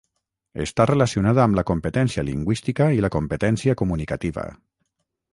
[0.63, 4.47] Està relacionada amb la competència lingüística i la competència comunicativa.